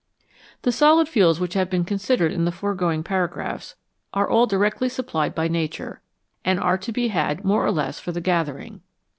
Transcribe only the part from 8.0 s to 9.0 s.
the gathering.